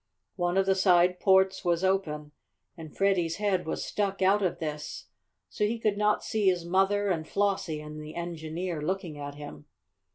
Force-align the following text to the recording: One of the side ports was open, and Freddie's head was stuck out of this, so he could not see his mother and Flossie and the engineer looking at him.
One 0.37 0.57
of 0.57 0.65
the 0.65 0.73
side 0.73 1.19
ports 1.19 1.63
was 1.63 1.83
open, 1.83 2.31
and 2.75 2.97
Freddie's 2.97 3.35
head 3.35 3.67
was 3.67 3.85
stuck 3.85 4.23
out 4.23 4.41
of 4.41 4.57
this, 4.57 5.05
so 5.47 5.63
he 5.63 5.77
could 5.77 5.95
not 5.95 6.23
see 6.23 6.47
his 6.47 6.65
mother 6.65 7.09
and 7.09 7.27
Flossie 7.27 7.81
and 7.81 8.01
the 8.01 8.15
engineer 8.15 8.81
looking 8.81 9.19
at 9.19 9.35
him. 9.35 9.67